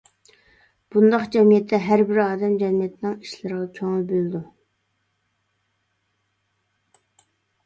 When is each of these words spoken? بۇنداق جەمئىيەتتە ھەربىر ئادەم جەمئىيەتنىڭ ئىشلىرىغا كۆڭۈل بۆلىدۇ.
بۇنداق 0.95 1.25
جەمئىيەتتە 1.35 1.79
ھەربىر 1.87 2.21
ئادەم 2.23 2.55
جەمئىيەتنىڭ 2.61 3.13
ئىشلىرىغا 3.19 3.69
كۆڭۈل 3.77 4.03
بۆلىدۇ. 4.13 4.43